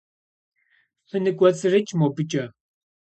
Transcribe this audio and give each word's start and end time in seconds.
ФыныкӀуэцӀрыкӀ 1.07 1.93
мобыкӀэ. 1.99 2.45